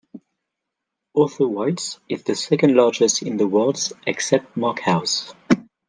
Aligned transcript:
Other 1.15 1.47
White 1.47 1.99
is 2.09 2.23
the 2.23 2.33
second 2.33 2.73
largest 2.73 3.21
in 3.21 3.39
all 3.39 3.45
wards 3.45 3.93
except 4.07 4.55
Markhouse. 4.55 5.35